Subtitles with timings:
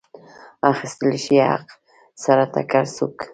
[0.71, 1.65] اخیستلی شي له حق
[2.23, 3.17] سره ټکر څوک.